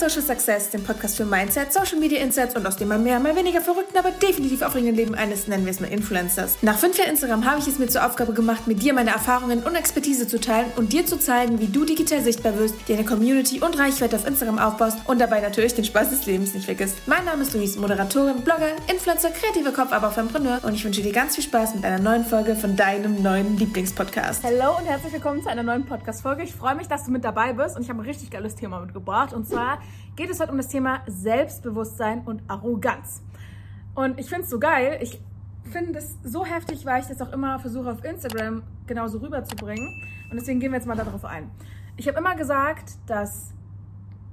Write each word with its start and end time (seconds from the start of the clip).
Social 0.00 0.22
Success, 0.22 0.70
dem 0.70 0.82
Podcast 0.82 1.18
für 1.18 1.26
Mindset, 1.26 1.74
Social 1.74 1.98
Media 1.98 2.22
Insights 2.22 2.56
und 2.56 2.66
aus 2.66 2.76
dem 2.76 2.88
mal 2.88 2.98
mehr, 2.98 3.20
mal 3.20 3.36
weniger 3.36 3.60
verrückten, 3.60 3.98
aber 3.98 4.10
definitiv 4.10 4.62
aufregenden 4.62 4.96
Leben 4.96 5.14
eines, 5.14 5.46
nennen 5.46 5.66
wir 5.66 5.72
es 5.72 5.78
mal 5.78 5.88
Influencers. 5.88 6.56
Nach 6.62 6.78
fünf 6.78 6.96
Jahren 6.96 7.10
Instagram 7.10 7.44
habe 7.44 7.60
ich 7.60 7.68
es 7.68 7.78
mir 7.78 7.86
zur 7.86 8.06
Aufgabe 8.06 8.32
gemacht, 8.32 8.66
mit 8.66 8.82
dir 8.82 8.94
meine 8.94 9.10
Erfahrungen 9.10 9.62
und 9.62 9.74
Expertise 9.74 10.26
zu 10.26 10.40
teilen 10.40 10.72
und 10.76 10.94
dir 10.94 11.04
zu 11.04 11.18
zeigen, 11.18 11.60
wie 11.60 11.66
du 11.66 11.84
digital 11.84 12.22
sichtbar 12.22 12.56
wirst, 12.58 12.76
dir 12.88 12.96
eine 12.96 13.04
Community 13.04 13.60
und 13.60 13.78
Reichweite 13.78 14.16
auf 14.16 14.26
Instagram 14.26 14.58
aufbaust 14.58 14.96
und 15.04 15.20
dabei 15.20 15.40
natürlich 15.40 15.74
den 15.74 15.84
Spaß 15.84 16.08
des 16.08 16.24
Lebens 16.24 16.54
nicht 16.54 16.64
vergisst. 16.64 16.96
Mein 17.06 17.26
Name 17.26 17.42
ist 17.42 17.52
Luis, 17.52 17.76
Moderatorin, 17.76 18.40
Blogger, 18.40 18.70
Influencer, 18.90 19.28
kreativer 19.28 19.72
Kopf, 19.72 19.92
aber 19.92 20.08
auch 20.08 20.16
Entrepreneur 20.16 20.60
und 20.62 20.72
ich 20.72 20.82
wünsche 20.82 21.02
dir 21.02 21.12
ganz 21.12 21.34
viel 21.34 21.44
Spaß 21.44 21.74
mit 21.74 21.84
einer 21.84 21.98
neuen 21.98 22.24
Folge 22.24 22.56
von 22.56 22.74
deinem 22.74 23.22
neuen 23.22 23.58
Lieblingspodcast. 23.58 24.44
Hallo 24.44 24.78
und 24.78 24.86
herzlich 24.86 25.12
willkommen 25.12 25.42
zu 25.42 25.50
einer 25.50 25.62
neuen 25.62 25.84
Podcast-Folge. 25.84 26.42
Ich 26.42 26.54
freue 26.54 26.74
mich, 26.74 26.88
dass 26.88 27.04
du 27.04 27.10
mit 27.10 27.22
dabei 27.22 27.52
bist 27.52 27.76
und 27.76 27.82
ich 27.82 27.90
habe 27.90 28.00
ein 28.00 28.06
richtig 28.06 28.30
geiles 28.30 28.54
Thema 28.54 28.80
mitgebracht 28.80 29.34
und 29.34 29.46
zwar 29.46 29.78
geht 30.16 30.30
es 30.30 30.40
heute 30.40 30.52
um 30.52 30.58
das 30.58 30.68
Thema 30.68 31.02
Selbstbewusstsein 31.06 32.22
und 32.22 32.42
Arroganz. 32.48 33.22
Und 33.94 34.18
ich 34.18 34.28
finde 34.28 34.44
es 34.44 34.50
so 34.50 34.58
geil. 34.58 34.98
Ich 35.00 35.20
finde 35.70 35.98
es 35.98 36.18
so 36.22 36.44
heftig, 36.44 36.84
weil 36.84 37.00
ich 37.00 37.06
das 37.06 37.20
auch 37.20 37.32
immer 37.32 37.58
versuche 37.58 37.90
auf 37.90 38.04
Instagram 38.04 38.62
genauso 38.86 39.18
rüberzubringen. 39.18 40.02
Und 40.30 40.36
deswegen 40.36 40.60
gehen 40.60 40.72
wir 40.72 40.78
jetzt 40.78 40.86
mal 40.86 40.96
darauf 40.96 41.24
ein. 41.24 41.50
Ich 41.96 42.08
habe 42.08 42.18
immer 42.18 42.34
gesagt, 42.34 42.92
dass 43.06 43.52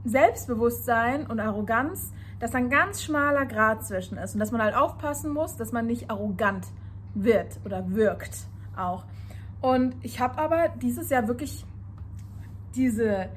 Selbstbewusstsein 0.06 1.28
und 1.28 1.40
Arroganz, 1.40 2.14
dass 2.40 2.56
ein 2.56 2.70
ganz 2.70 3.04
schmaler 3.04 3.46
Grad 3.46 3.86
zwischen 3.86 4.18
ist 4.18 4.34
und 4.34 4.40
dass 4.40 4.52
man 4.52 4.62
halt 4.62 4.76
aufpassen 4.76 5.32
muss, 5.32 5.58
dass 5.58 5.72
man 5.72 5.86
nicht 5.86 6.10
arrogant 6.10 6.68
wird 7.14 7.60
oder 7.66 7.92
wirkt 7.92 8.48
auch. 8.76 9.06
Und 9.62 9.96
ich 10.04 10.20
habe 10.20 10.38
aber 10.38 10.70
dieses 10.82 11.10
Jahr 11.10 11.28
wirklich 11.28 11.66
diese 12.76 13.30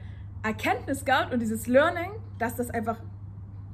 Erkenntnis 0.43 1.05
gehabt 1.05 1.33
und 1.33 1.41
dieses 1.41 1.67
Learning, 1.67 2.11
dass 2.39 2.57
das 2.57 2.71
einfach 2.71 2.99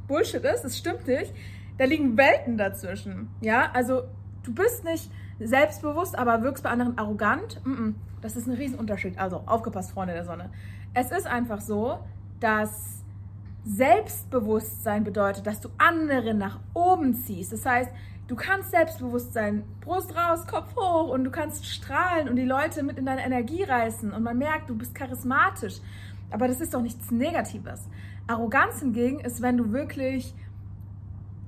Bullshit 0.06 0.44
ist, 0.44 0.62
das 0.62 0.76
stimmt 0.76 1.06
nicht. 1.06 1.32
Da 1.78 1.84
liegen 1.84 2.16
Welten 2.16 2.56
dazwischen. 2.56 3.28
Ja, 3.40 3.70
also 3.72 4.04
du 4.44 4.54
bist 4.54 4.84
nicht 4.84 5.10
selbstbewusst, 5.38 6.18
aber 6.18 6.42
wirkst 6.42 6.64
bei 6.64 6.70
anderen 6.70 6.96
arrogant. 6.96 7.60
Das 8.22 8.36
ist 8.36 8.46
ein 8.46 8.54
Riesenunterschied. 8.54 9.18
Also 9.18 9.42
aufgepasst, 9.46 9.90
Freunde 9.90 10.14
der 10.14 10.24
Sonne. 10.24 10.50
Es 10.94 11.10
ist 11.10 11.26
einfach 11.26 11.60
so, 11.60 11.98
dass 12.40 13.04
Selbstbewusstsein 13.64 15.04
bedeutet, 15.04 15.46
dass 15.46 15.60
du 15.60 15.68
andere 15.76 16.34
nach 16.34 16.60
oben 16.72 17.14
ziehst. 17.14 17.52
Das 17.52 17.66
heißt, 17.66 17.90
du 18.28 18.36
kannst 18.36 18.70
selbstbewusst 18.70 19.32
sein, 19.32 19.64
Brust 19.80 20.16
raus, 20.16 20.46
Kopf 20.46 20.74
hoch 20.76 21.08
und 21.08 21.24
du 21.24 21.30
kannst 21.30 21.66
strahlen 21.66 22.28
und 22.28 22.36
die 22.36 22.44
Leute 22.44 22.82
mit 22.82 22.96
in 22.96 23.06
deine 23.06 23.24
Energie 23.24 23.64
reißen 23.64 24.12
und 24.12 24.22
man 24.22 24.38
merkt, 24.38 24.70
du 24.70 24.76
bist 24.76 24.94
charismatisch. 24.94 25.80
Aber 26.30 26.48
das 26.48 26.60
ist 26.60 26.74
doch 26.74 26.82
nichts 26.82 27.10
Negatives. 27.10 27.88
Arroganz 28.26 28.80
hingegen 28.80 29.20
ist, 29.20 29.42
wenn 29.42 29.56
du 29.56 29.72
wirklich 29.72 30.34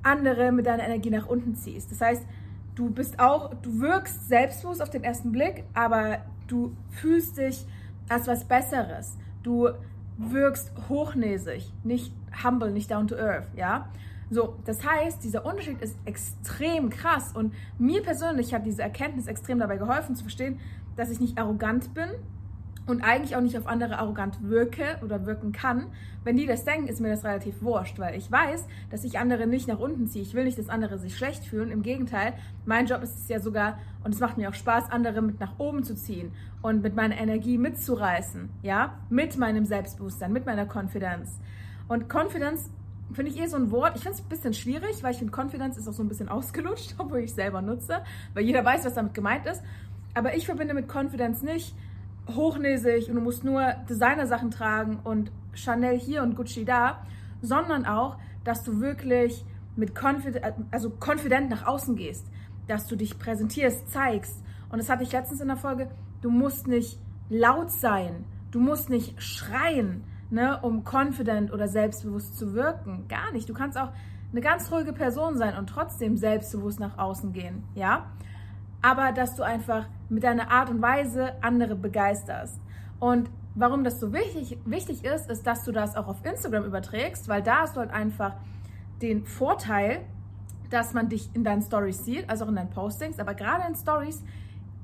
andere 0.02 0.52
mit 0.52 0.66
deiner 0.66 0.84
Energie 0.84 1.10
nach 1.10 1.26
unten 1.26 1.54
ziehst. 1.54 1.90
Das 1.90 2.00
heißt, 2.00 2.26
du 2.74 2.90
bist 2.90 3.18
auch, 3.18 3.54
du 3.62 3.80
wirkst 3.80 4.28
selbstbewusst 4.28 4.80
auf 4.80 4.90
den 4.90 5.02
ersten 5.02 5.32
Blick, 5.32 5.64
aber 5.74 6.18
du 6.46 6.76
fühlst 6.90 7.38
dich 7.38 7.66
als 8.08 8.26
was 8.26 8.44
Besseres. 8.44 9.16
Du 9.42 9.68
wirkst 10.16 10.72
hochnäsig, 10.88 11.72
nicht 11.84 12.12
humble, 12.44 12.70
nicht 12.70 12.90
down 12.90 13.06
to 13.06 13.16
earth, 13.16 13.46
ja? 13.56 13.88
So, 14.30 14.56
das 14.66 14.84
heißt, 14.84 15.24
dieser 15.24 15.46
Unterschied 15.46 15.80
ist 15.80 15.96
extrem 16.04 16.90
krass 16.90 17.32
und 17.34 17.54
mir 17.78 18.02
persönlich 18.02 18.52
hat 18.52 18.66
diese 18.66 18.82
Erkenntnis 18.82 19.26
extrem 19.26 19.58
dabei 19.58 19.78
geholfen 19.78 20.16
zu 20.16 20.24
verstehen, 20.24 20.60
dass 20.96 21.10
ich 21.10 21.20
nicht 21.20 21.38
arrogant 21.38 21.94
bin, 21.94 22.10
und 22.88 23.02
eigentlich 23.02 23.36
auch 23.36 23.40
nicht 23.40 23.56
auf 23.56 23.66
andere 23.66 23.98
arrogant 23.98 24.38
wirke 24.42 24.98
oder 25.04 25.26
wirken 25.26 25.52
kann. 25.52 25.86
Wenn 26.24 26.36
die 26.36 26.46
das 26.46 26.64
denken, 26.64 26.88
ist 26.88 27.00
mir 27.00 27.10
das 27.10 27.22
relativ 27.22 27.62
wurscht, 27.62 27.98
weil 27.98 28.16
ich 28.16 28.32
weiß, 28.32 28.66
dass 28.90 29.04
ich 29.04 29.18
andere 29.18 29.46
nicht 29.46 29.68
nach 29.68 29.78
unten 29.78 30.08
ziehe. 30.08 30.22
Ich 30.22 30.34
will 30.34 30.44
nicht, 30.44 30.58
dass 30.58 30.68
andere 30.68 30.98
sich 30.98 31.16
schlecht 31.16 31.44
fühlen. 31.44 31.70
Im 31.70 31.82
Gegenteil, 31.82 32.32
mein 32.64 32.86
Job 32.86 33.02
ist 33.02 33.16
es 33.16 33.28
ja 33.28 33.40
sogar, 33.40 33.78
und 34.04 34.14
es 34.14 34.20
macht 34.20 34.38
mir 34.38 34.48
auch 34.48 34.54
Spaß, 34.54 34.90
andere 34.90 35.20
mit 35.20 35.38
nach 35.38 35.58
oben 35.58 35.84
zu 35.84 35.94
ziehen 35.94 36.32
und 36.62 36.82
mit 36.82 36.96
meiner 36.96 37.18
Energie 37.18 37.58
mitzureißen, 37.58 38.48
ja, 38.62 38.98
mit 39.10 39.36
meinem 39.36 39.66
Selbstbewusstsein, 39.66 40.32
mit 40.32 40.46
meiner 40.46 40.66
Konfidenz. 40.66 41.38
Und 41.88 42.08
Konfidenz 42.08 42.70
finde 43.12 43.30
ich 43.30 43.40
eh 43.40 43.46
so 43.46 43.56
ein 43.56 43.70
Wort. 43.70 43.96
Ich 43.96 44.02
finde 44.02 44.16
es 44.16 44.24
ein 44.24 44.28
bisschen 44.28 44.54
schwierig, 44.54 45.02
weil 45.02 45.12
ich 45.12 45.18
finde, 45.18 45.32
Konfidenz 45.32 45.76
ist 45.76 45.88
auch 45.88 45.92
so 45.92 46.02
ein 46.02 46.08
bisschen 46.08 46.28
ausgelutscht, 46.28 46.94
obwohl 46.98 47.20
ich 47.20 47.34
selber 47.34 47.60
nutze, 47.60 48.02
weil 48.32 48.44
jeder 48.44 48.64
weiß, 48.64 48.86
was 48.86 48.94
damit 48.94 49.12
gemeint 49.12 49.46
ist. 49.46 49.62
Aber 50.14 50.34
ich 50.34 50.46
verbinde 50.46 50.74
mit 50.74 50.88
Konfidenz 50.88 51.42
nicht, 51.42 51.74
hochnäsig 52.34 53.08
und 53.08 53.16
du 53.16 53.20
musst 53.20 53.44
nur 53.44 53.74
Designersachen 53.88 54.50
tragen 54.50 54.98
und 55.02 55.32
Chanel 55.54 55.98
hier 55.98 56.22
und 56.22 56.36
Gucci 56.36 56.64
da, 56.64 57.02
sondern 57.40 57.86
auch, 57.86 58.18
dass 58.44 58.62
du 58.62 58.80
wirklich 58.80 59.44
mit 59.76 59.94
confident, 59.94 60.54
also 60.70 60.90
confident 60.90 61.50
nach 61.50 61.66
außen 61.66 61.96
gehst, 61.96 62.26
dass 62.66 62.86
du 62.86 62.96
dich 62.96 63.18
präsentierst, 63.18 63.90
zeigst. 63.90 64.42
Und 64.70 64.78
das 64.78 64.88
hatte 64.88 65.02
ich 65.02 65.12
letztens 65.12 65.40
in 65.40 65.48
der 65.48 65.56
Folge, 65.56 65.90
du 66.20 66.30
musst 66.30 66.66
nicht 66.66 66.98
laut 67.30 67.70
sein, 67.70 68.24
du 68.50 68.60
musst 68.60 68.90
nicht 68.90 69.20
schreien, 69.22 70.04
ne, 70.30 70.58
um 70.62 70.84
confident 70.84 71.52
oder 71.52 71.68
selbstbewusst 71.68 72.36
zu 72.36 72.54
wirken. 72.54 73.06
Gar 73.08 73.32
nicht. 73.32 73.48
Du 73.48 73.54
kannst 73.54 73.78
auch 73.78 73.90
eine 74.32 74.40
ganz 74.40 74.70
ruhige 74.70 74.92
Person 74.92 75.36
sein 75.36 75.56
und 75.56 75.68
trotzdem 75.68 76.16
selbstbewusst 76.16 76.80
nach 76.80 76.98
außen 76.98 77.32
gehen, 77.32 77.64
ja? 77.74 78.10
Aber 78.82 79.12
dass 79.12 79.34
du 79.34 79.42
einfach 79.42 79.86
mit 80.08 80.24
deiner 80.24 80.50
Art 80.50 80.70
und 80.70 80.80
Weise 80.80 81.32
andere 81.42 81.74
begeisterst. 81.74 82.60
Und 83.00 83.30
warum 83.54 83.84
das 83.84 84.00
so 84.00 84.12
wichtig, 84.12 84.58
wichtig 84.64 85.04
ist, 85.04 85.30
ist, 85.30 85.46
dass 85.46 85.64
du 85.64 85.72
das 85.72 85.96
auch 85.96 86.08
auf 86.08 86.24
Instagram 86.24 86.64
überträgst, 86.64 87.28
weil 87.28 87.42
da 87.42 87.62
hast 87.62 87.76
du 87.76 87.80
halt 87.80 87.90
einfach 87.90 88.34
den 89.02 89.24
Vorteil, 89.24 90.00
dass 90.70 90.94
man 90.94 91.08
dich 91.08 91.30
in 91.34 91.44
deinen 91.44 91.62
Stories 91.62 92.04
sieht, 92.04 92.28
also 92.28 92.44
auch 92.44 92.48
in 92.48 92.56
deinen 92.56 92.70
Postings, 92.70 93.18
aber 93.18 93.34
gerade 93.34 93.66
in 93.66 93.74
Stories 93.74 94.22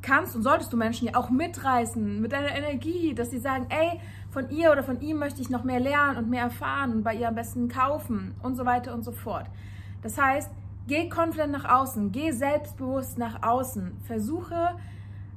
kannst 0.03 0.37
und 0.37 0.43
solltest 0.43 0.73
du 0.73 0.77
Menschen 0.77 1.09
ja 1.09 1.17
auch 1.17 1.31
mitreißen 1.31 2.21
mit 2.21 2.33
deiner 2.33 2.55
Energie, 2.55 3.15
dass 3.15 3.31
sie 3.31 3.39
sagen, 3.39 3.67
ey, 3.71 4.01
von 4.31 4.51
ihr 4.51 4.71
oder 4.71 4.83
von 4.83 5.01
ihm 5.01 5.19
möchte 5.19 5.41
ich 5.41 5.51
noch 5.51 5.65
mehr 5.65 5.81
lernen 5.81 6.19
und 6.19 6.31
mehr 6.31 6.45
erfahren 6.45 6.93
und 6.93 7.03
bei 7.05 7.15
ihr 7.15 7.29
am 7.29 7.35
besten 7.35 7.69
kaufen 7.69 8.35
und 8.43 8.55
so 8.57 8.67
weiter 8.67 8.93
und 8.93 9.03
so 9.03 9.13
fort. 9.13 9.47
Das 10.03 10.19
heißt, 10.19 10.51
Geh 10.87 11.09
confident 11.09 11.53
nach 11.53 11.65
außen, 11.65 12.13
geh 12.13 12.31
selbstbewusst 12.33 13.17
nach 13.17 13.43
außen, 13.43 13.97
versuche 14.03 14.77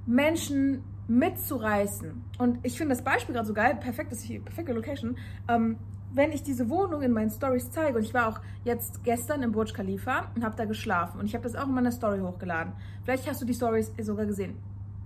Menschen 0.06 0.84
mitzureißen. 1.08 2.24
Und 2.38 2.60
ich 2.64 2.78
finde 2.78 2.96
das 2.96 3.04
Beispiel 3.04 3.34
gerade 3.34 3.48
so 3.48 3.54
geil, 3.54 3.78
perfekt, 3.80 4.12
das 4.12 4.20
ist 4.20 4.30
die 4.30 4.40
perfekte 4.40 4.74
Location. 4.74 5.18
Ähm, 5.48 5.78
wenn 6.14 6.32
ich 6.32 6.44
diese 6.44 6.70
Wohnung 6.70 7.02
in 7.02 7.12
meinen 7.12 7.30
Stories 7.30 7.70
zeige, 7.72 7.98
und 7.98 8.04
ich 8.04 8.14
war 8.14 8.28
auch 8.28 8.42
jetzt 8.64 9.04
gestern 9.04 9.44
im 9.44 9.52
Burj 9.52 9.74
Khalifa 9.74 10.32
und 10.36 10.44
habe 10.44 10.56
da 10.56 10.66
geschlafen 10.66 11.20
und 11.20 11.26
ich 11.26 11.34
habe 11.34 11.44
das 11.44 11.56
auch 11.56 11.68
in 11.68 11.74
meiner 11.74 11.92
Story 11.92 12.20
hochgeladen. 12.20 12.74
Vielleicht 13.04 13.30
hast 13.30 13.42
du 13.42 13.46
die 13.46 13.54
Stories 13.54 13.92
sogar 14.02 14.26
gesehen. 14.26 14.58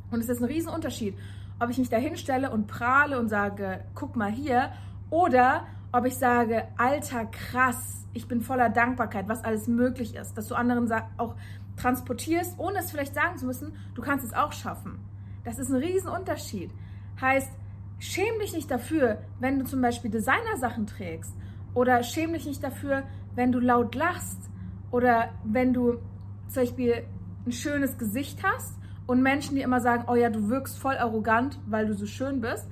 Und 0.09 0.19
es 0.19 0.29
ist 0.29 0.41
ein 0.41 0.45
riesen 0.45 0.69
Unterschied, 0.69 1.15
ob 1.59 1.69
ich 1.69 1.77
mich 1.77 1.89
da 1.89 1.97
hinstelle 1.97 2.51
und 2.51 2.67
prahle 2.67 3.19
und 3.19 3.29
sage, 3.29 3.83
guck 3.93 4.15
mal 4.15 4.31
hier, 4.31 4.71
oder 5.09 5.65
ob 5.91 6.05
ich 6.05 6.17
sage, 6.17 6.67
alter 6.77 7.25
krass, 7.25 8.05
ich 8.13 8.27
bin 8.27 8.41
voller 8.41 8.69
Dankbarkeit, 8.69 9.27
was 9.27 9.43
alles 9.43 9.67
möglich 9.67 10.15
ist, 10.15 10.37
dass 10.37 10.47
du 10.47 10.55
anderen 10.55 10.91
auch 11.17 11.35
transportierst, 11.77 12.59
ohne 12.59 12.79
es 12.79 12.91
vielleicht 12.91 13.13
sagen 13.13 13.37
zu 13.37 13.45
müssen, 13.45 13.73
du 13.95 14.01
kannst 14.01 14.25
es 14.25 14.33
auch 14.33 14.51
schaffen. 14.51 14.99
Das 15.43 15.59
ist 15.59 15.69
ein 15.69 15.77
Riesenunterschied. 15.77 16.71
Heißt, 17.19 17.51
schäm 17.99 18.39
dich 18.39 18.53
nicht 18.53 18.69
dafür, 18.69 19.19
wenn 19.39 19.59
du 19.59 19.65
zum 19.65 19.81
Beispiel 19.81 20.11
Designersachen 20.11 20.87
trägst 20.87 21.33
oder 21.73 22.03
schäm 22.03 22.33
dich 22.33 22.45
nicht 22.45 22.63
dafür, 22.63 23.03
wenn 23.35 23.51
du 23.51 23.59
laut 23.59 23.95
lachst 23.95 24.49
oder 24.91 25.29
wenn 25.43 25.73
du 25.73 25.99
zum 26.47 26.63
Beispiel 26.63 27.03
ein 27.45 27.51
schönes 27.51 27.97
Gesicht 27.97 28.43
hast 28.43 28.77
und 29.07 29.21
Menschen, 29.21 29.55
die 29.55 29.61
immer 29.61 29.81
sagen, 29.81 30.05
oh 30.07 30.15
ja, 30.15 30.29
du 30.29 30.49
wirkst 30.49 30.77
voll 30.77 30.97
arrogant, 30.97 31.59
weil 31.65 31.87
du 31.87 31.93
so 31.93 32.05
schön 32.05 32.41
bist, 32.41 32.67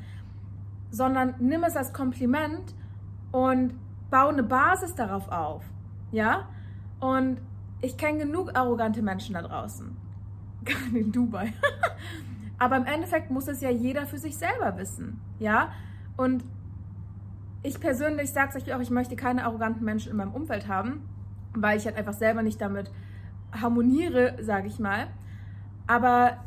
sondern 0.91 1.35
nimm 1.40 1.63
es 1.63 1.75
als 1.75 1.94
Kompliment 1.94 2.75
und 3.31 3.73
baue 4.09 4.29
eine 4.29 4.44
Basis 4.44 4.96
darauf 4.96 5.29
auf. 5.31 5.64
Ja? 6.11 6.49
Und 6.99 7.40
ich 7.81 7.97
kenne 7.97 8.20
genug 8.20 8.55
arrogante 8.55 9.02
Menschen 9.02 9.35
da 9.35 9.41
draußen. 9.41 9.96
Gerade 10.66 10.97
in 10.97 11.11
Dubai. 11.11 11.53
Aber 12.59 12.76
im 12.78 12.85
Endeffekt 12.85 13.31
muss 13.31 13.47
es 13.47 13.61
ja 13.61 13.70
jeder 13.70 14.05
für 14.05 14.17
sich 14.17 14.37
selber 14.37 14.78
wissen. 14.78 15.22
Ja? 15.40 15.72
Und 16.17 16.43
ich 17.64 17.79
persönlich 17.79 18.31
sage 18.31 18.52
es 18.55 18.64
euch 18.64 18.73
auch, 18.73 18.79
ich 18.79 18.90
möchte 18.90 19.16
keine 19.16 19.46
arroganten 19.46 19.84
Menschen 19.84 20.11
in 20.11 20.17
meinem 20.17 20.34
Umfeld 20.34 20.67
haben, 20.67 21.08
weil 21.53 21.78
ich 21.78 21.85
halt 21.85 21.96
einfach 21.97 22.14
selber 22.14 22.41
nicht 22.41 22.59
damit 22.59 22.91
harmoniere, 23.52 24.37
sage 24.41 24.67
ich 24.67 24.79
mal. 24.79 25.08
Aber 25.87 26.37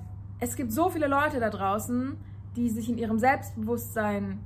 es 0.40 0.56
gibt 0.56 0.72
so 0.72 0.90
viele 0.90 1.06
Leute 1.06 1.40
da 1.40 1.50
draußen, 1.50 2.16
die 2.56 2.68
sich 2.68 2.88
in 2.88 2.98
ihrem 2.98 3.18
Selbstbewusstsein, 3.18 4.40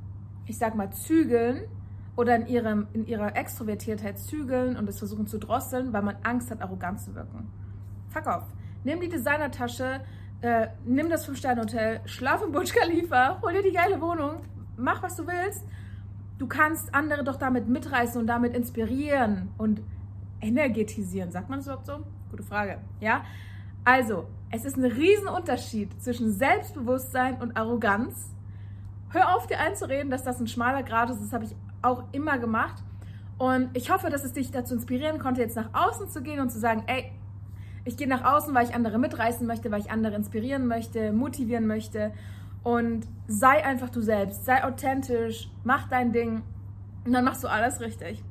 ich 0.46 0.58
sag 0.58 0.74
mal, 0.74 0.90
zügeln 0.90 1.62
oder 2.16 2.36
in, 2.36 2.46
ihrem, 2.46 2.88
in 2.92 3.06
ihrer 3.06 3.36
Extrovertiertheit 3.36 4.18
zügeln 4.18 4.76
und 4.76 4.88
es 4.88 4.98
versuchen 4.98 5.26
zu 5.26 5.38
drosseln, 5.38 5.92
weil 5.92 6.02
man 6.02 6.16
Angst 6.22 6.50
hat, 6.50 6.62
arrogant 6.62 7.00
zu 7.00 7.14
wirken. 7.14 7.50
Fuck 8.08 8.26
off. 8.26 8.44
Nimm 8.84 9.00
die 9.00 9.08
Designertasche, 9.08 10.00
äh, 10.40 10.68
nimm 10.84 11.10
das 11.10 11.28
5-Sterne-Hotel, 11.28 12.00
schlaf 12.06 12.42
im 12.42 12.52
Burj 12.52 12.72
Khalifa, 12.72 13.40
hol 13.42 13.52
dir 13.52 13.62
die 13.62 13.72
geile 13.72 14.00
Wohnung, 14.00 14.40
mach 14.76 15.02
was 15.02 15.16
du 15.16 15.26
willst 15.26 15.64
du 16.38 16.46
kannst 16.46 16.94
andere 16.94 17.24
doch 17.24 17.36
damit 17.36 17.68
mitreißen 17.68 18.20
und 18.20 18.26
damit 18.26 18.54
inspirieren 18.54 19.48
und 19.58 19.82
energetisieren. 20.40 21.30
Sagt 21.30 21.48
man 21.48 21.58
das 21.58 21.66
überhaupt 21.66 21.86
so? 21.86 22.04
Gute 22.30 22.42
Frage. 22.42 22.78
Ja? 23.00 23.24
Also, 23.84 24.26
es 24.50 24.64
ist 24.64 24.76
ein 24.76 24.84
Riesenunterschied 24.84 26.02
zwischen 26.02 26.32
Selbstbewusstsein 26.32 27.40
und 27.40 27.56
Arroganz. 27.56 28.34
Hör 29.10 29.34
auf, 29.34 29.46
dir 29.46 29.58
einzureden, 29.58 30.10
dass 30.10 30.24
das 30.24 30.40
ein 30.40 30.46
schmaler 30.46 30.82
Grad 30.82 31.10
ist. 31.10 31.20
Das 31.20 31.32
habe 31.32 31.44
ich 31.44 31.54
auch 31.82 32.04
immer 32.12 32.38
gemacht. 32.38 32.82
Und 33.38 33.70
ich 33.74 33.90
hoffe, 33.90 34.08
dass 34.10 34.24
es 34.24 34.32
dich 34.32 34.50
dazu 34.50 34.74
inspirieren 34.74 35.18
konnte, 35.18 35.40
jetzt 35.42 35.56
nach 35.56 35.70
außen 35.72 36.08
zu 36.08 36.22
gehen 36.22 36.40
und 36.40 36.50
zu 36.50 36.58
sagen, 36.58 36.84
ey, 36.86 37.12
ich 37.84 37.96
gehe 37.96 38.08
nach 38.08 38.24
außen, 38.24 38.54
weil 38.54 38.66
ich 38.66 38.74
andere 38.74 38.98
mitreißen 38.98 39.46
möchte, 39.46 39.70
weil 39.70 39.80
ich 39.80 39.90
andere 39.90 40.16
inspirieren 40.16 40.66
möchte, 40.66 41.12
motivieren 41.12 41.66
möchte. 41.66 42.12
Und 42.62 43.06
sei 43.28 43.64
einfach 43.64 43.90
du 43.90 44.00
selbst, 44.00 44.44
sei 44.44 44.64
authentisch, 44.64 45.48
mach 45.62 45.88
dein 45.88 46.12
Ding 46.12 46.42
und 47.04 47.12
dann 47.12 47.24
machst 47.24 47.44
du 47.44 47.48
alles 47.48 47.80
richtig. 47.80 48.24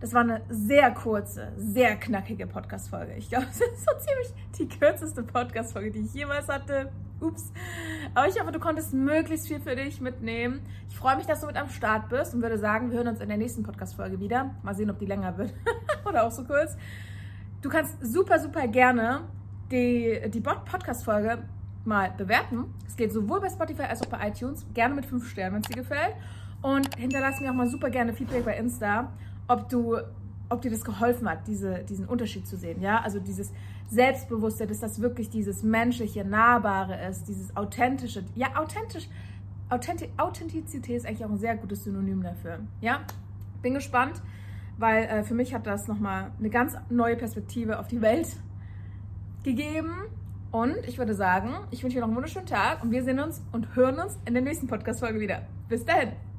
Das 0.00 0.14
war 0.14 0.22
eine 0.22 0.42
sehr 0.48 0.90
kurze, 0.90 1.52
sehr 1.56 1.96
knackige 1.96 2.46
Podcast-Folge. 2.46 3.14
Ich 3.14 3.28
glaube, 3.28 3.46
es 3.50 3.60
ist 3.60 3.84
so 3.84 3.92
ziemlich 3.98 4.34
die 4.58 4.78
kürzeste 4.78 5.22
Podcast-Folge, 5.22 5.92
die 5.92 6.00
ich 6.00 6.14
jemals 6.14 6.48
hatte. 6.48 6.90
Ups. 7.20 7.52
Aber 8.14 8.28
ich 8.28 8.40
hoffe, 8.40 8.52
du 8.52 8.58
konntest 8.58 8.92
möglichst 8.92 9.48
viel 9.48 9.60
für 9.60 9.76
dich 9.76 10.00
mitnehmen. 10.00 10.60
Ich 10.88 10.96
freue 10.96 11.16
mich, 11.16 11.26
dass 11.26 11.40
du 11.40 11.46
mit 11.46 11.56
am 11.56 11.68
Start 11.68 12.08
bist 12.08 12.34
und 12.34 12.42
würde 12.42 12.58
sagen, 12.58 12.90
wir 12.90 12.98
hören 12.98 13.08
uns 13.08 13.20
in 13.20 13.28
der 13.28 13.38
nächsten 13.38 13.62
Podcast-Folge 13.62 14.20
wieder. 14.20 14.54
Mal 14.62 14.74
sehen, 14.74 14.90
ob 14.90 14.98
die 14.98 15.06
länger 15.06 15.36
wird 15.38 15.52
oder 16.04 16.24
auch 16.24 16.30
so 16.32 16.44
kurz. 16.44 16.76
Du 17.62 17.68
kannst 17.68 17.96
super, 18.00 18.38
super 18.38 18.66
gerne 18.68 19.22
die, 19.70 20.20
die 20.28 20.40
Podcast-Folge 20.40 21.38
mal 21.84 22.12
bewerten. 22.16 22.74
Es 22.86 22.96
geht 22.96 23.12
sowohl 23.12 23.40
bei 23.40 23.48
Spotify 23.48 23.82
als 23.82 24.02
auch 24.02 24.06
bei 24.06 24.28
iTunes. 24.28 24.66
Gerne 24.74 24.94
mit 24.94 25.06
5 25.06 25.28
Sternen, 25.28 25.56
wenn 25.56 25.62
es 25.62 25.68
dir 25.68 25.76
gefällt. 25.76 26.14
Und 26.62 26.94
hinterlass 26.96 27.40
mir 27.40 27.50
auch 27.50 27.54
mal 27.54 27.68
super 27.68 27.90
gerne 27.90 28.12
Feedback 28.12 28.44
bei 28.44 28.56
Insta 28.56 29.10
ob 29.50 29.68
du, 29.68 29.96
ob 30.50 30.62
dir 30.62 30.70
das 30.70 30.84
geholfen 30.84 31.28
hat, 31.28 31.46
diese, 31.46 31.84
diesen 31.84 32.06
Unterschied 32.06 32.46
zu 32.46 32.56
sehen. 32.56 32.82
Ja, 32.82 33.00
also 33.00 33.20
dieses 33.20 33.52
Selbstbewusste, 33.88 34.66
dass 34.66 34.80
das 34.80 35.00
wirklich 35.00 35.30
dieses 35.30 35.62
menschliche, 35.62 36.24
nahbare 36.24 37.08
ist, 37.08 37.28
dieses 37.28 37.56
authentische. 37.56 38.24
Ja, 38.34 38.56
authentisch. 38.56 39.08
Authentizität 39.70 40.96
ist 40.96 41.06
eigentlich 41.06 41.24
auch 41.24 41.30
ein 41.30 41.38
sehr 41.38 41.56
gutes 41.56 41.84
Synonym 41.84 42.22
dafür. 42.24 42.58
Ja, 42.80 43.02
bin 43.62 43.74
gespannt, 43.74 44.20
weil 44.78 45.04
äh, 45.04 45.22
für 45.22 45.34
mich 45.34 45.54
hat 45.54 45.66
das 45.66 45.86
nochmal 45.86 46.32
eine 46.38 46.50
ganz 46.50 46.76
neue 46.88 47.16
Perspektive 47.16 47.78
auf 47.78 47.86
die 47.86 48.02
Welt 48.02 48.28
gegeben. 49.44 49.92
Und 50.50 50.76
ich 50.88 50.98
würde 50.98 51.14
sagen, 51.14 51.54
ich 51.70 51.84
wünsche 51.84 51.94
dir 51.94 52.00
noch 52.00 52.08
einen 52.08 52.16
wunderschönen 52.16 52.46
Tag 52.46 52.82
und 52.82 52.90
wir 52.90 53.04
sehen 53.04 53.20
uns 53.20 53.40
und 53.52 53.76
hören 53.76 54.00
uns 54.00 54.18
in 54.24 54.34
der 54.34 54.42
nächsten 54.42 54.66
Podcast-Folge 54.66 55.20
wieder. 55.20 55.42
Bis 55.68 55.84
dahin. 55.84 56.29